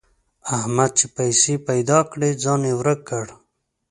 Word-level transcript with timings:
احمد 0.57 0.91
چې 0.99 1.05
پیسې 1.17 1.53
پيدا 1.67 1.99
کړې؛ 2.11 2.29
ځان 2.43 2.61
يې 2.67 2.73
ورک 2.79 2.99
کړ. 3.09 3.25